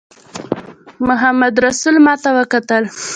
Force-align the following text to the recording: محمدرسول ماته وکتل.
محمدرسول 1.07 1.95
ماته 2.05 2.29
وکتل. 2.37 2.83